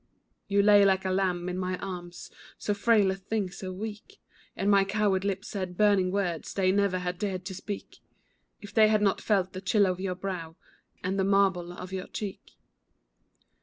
[0.47, 4.19] You lay like a little lamb in my arms, So frail a thing, so weak,
[4.55, 7.99] And my coward lips said burning words They never had dared to speak
[8.61, 10.55] If they had not felt the chill of your brow,
[11.03, 12.57] And the marble of your cheek.